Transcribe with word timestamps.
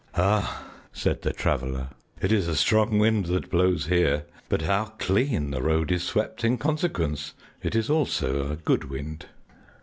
"Ah," 0.17 0.63
said 0.91 1.21
the 1.21 1.31
Traveler, 1.31 1.89
"it 2.19 2.31
is 2.31 2.47
a 2.47 2.55
strong 2.55 2.97
wind 2.97 3.27
that 3.27 3.51
blows 3.51 3.85
here; 3.85 4.25
but 4.49 4.63
how 4.63 4.85
clean 4.97 5.51
the 5.51 5.61
road 5.61 5.91
is 5.91 6.01
swept 6.01 6.43
in 6.43 6.57
consequence! 6.57 7.35
It 7.61 7.75
is 7.75 7.87
also 7.87 8.49
a 8.51 8.55
good 8.55 8.85
wind." 8.85 9.27